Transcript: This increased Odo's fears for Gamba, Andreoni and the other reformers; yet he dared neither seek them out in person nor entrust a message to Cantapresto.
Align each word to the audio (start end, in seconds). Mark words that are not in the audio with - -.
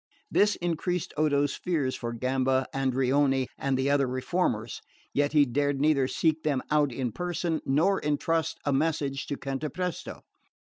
This 0.31 0.55
increased 0.55 1.13
Odo's 1.15 1.53
fears 1.53 1.93
for 1.95 2.11
Gamba, 2.11 2.65
Andreoni 2.73 3.45
and 3.55 3.77
the 3.77 3.91
other 3.91 4.07
reformers; 4.07 4.81
yet 5.13 5.33
he 5.33 5.45
dared 5.45 5.79
neither 5.79 6.07
seek 6.07 6.41
them 6.41 6.63
out 6.71 6.91
in 6.91 7.11
person 7.11 7.61
nor 7.67 8.01
entrust 8.03 8.57
a 8.65 8.73
message 8.73 9.27
to 9.27 9.37
Cantapresto. 9.37 10.23